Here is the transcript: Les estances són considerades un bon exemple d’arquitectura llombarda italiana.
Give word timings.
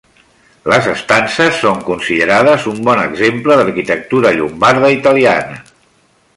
Les 0.71 0.87
estances 0.93 1.59
són 1.65 1.83
considerades 1.89 2.65
un 2.73 2.81
bon 2.89 3.03
exemple 3.03 3.61
d’arquitectura 3.61 4.35
llombarda 4.41 4.93
italiana. 4.99 5.65